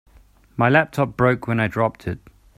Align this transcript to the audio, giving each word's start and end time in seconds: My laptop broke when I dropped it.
My 0.57 0.67
laptop 0.67 1.15
broke 1.15 1.45
when 1.45 1.59
I 1.59 1.67
dropped 1.67 2.07
it. 2.07 2.17